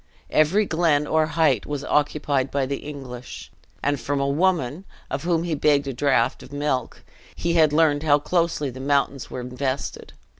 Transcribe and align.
Every 0.31 0.65
glen 0.65 1.05
or 1.05 1.27
height 1.27 1.67
was 1.67 1.83
occupied 1.83 2.49
by 2.49 2.65
the 2.65 2.77
English: 2.77 3.51
and 3.83 3.99
from 3.99 4.19
a 4.19 4.27
woman, 4.27 4.83
of 5.11 5.25
whom 5.25 5.43
he 5.43 5.53
begged 5.53 5.85
a 5.87 5.93
draught 5.93 6.41
of 6.41 6.51
milk, 6.51 7.03
he 7.35 7.53
had 7.53 7.71
learned 7.71 8.01
how 8.01 8.17
closely 8.17 8.71
the 8.71 8.79
mountains 8.79 9.29
were 9.29 9.41
invested. 9.41 10.13